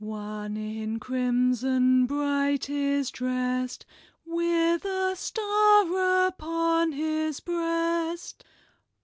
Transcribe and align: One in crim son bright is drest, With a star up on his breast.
One 0.03 0.57
in 0.57 0.97
crim 0.99 1.53
son 1.53 2.07
bright 2.07 2.71
is 2.71 3.11
drest, 3.11 3.85
With 4.25 4.83
a 4.83 5.15
star 5.15 6.25
up 6.25 6.41
on 6.41 6.91
his 6.93 7.39
breast. 7.39 8.43